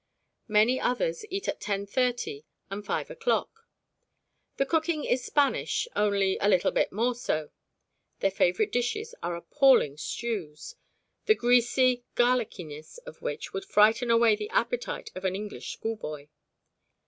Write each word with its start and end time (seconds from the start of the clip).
Many 0.47 0.79
others 0.79 1.25
eat 1.29 1.47
at 1.47 1.61
10.30 1.61 2.43
and 2.71 2.83
5 2.83 3.11
o'clock. 3.11 3.67
The 4.57 4.65
cooking 4.65 5.03
is 5.05 5.23
Spanish, 5.23 5.87
only 5.95 6.39
a 6.41 6.47
little 6.49 6.71
bit 6.71 6.91
more 6.91 7.13
so. 7.13 7.51
Their 8.19 8.31
favourite 8.31 8.71
dishes 8.71 9.13
are 9.21 9.35
appalling 9.35 9.97
stews, 9.97 10.73
the 11.27 11.35
greasy 11.35 12.03
garlicyness 12.15 12.97
of 13.05 13.21
which 13.21 13.53
would 13.53 13.65
frighten 13.65 14.09
away 14.09 14.35
the 14.35 14.49
appetite 14.49 15.11
of 15.13 15.23
an 15.23 15.35
English 15.35 15.71
schoolboy. 15.73 16.29